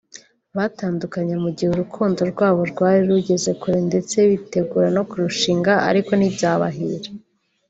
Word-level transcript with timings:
Batandukanye 0.57 1.33
mu 1.41 1.47
igihe 1.51 1.69
urukundo 1.73 2.19
rwabo 2.31 2.61
rwari 2.71 3.01
rugeze 3.09 3.51
kure 3.61 3.79
ndetse 3.89 4.15
bitegura 4.31 4.87
no 4.95 5.03
ku 5.09 5.13
rushinga 5.25 5.73
ariko 5.89 6.11
ntibyabahira 6.15 7.09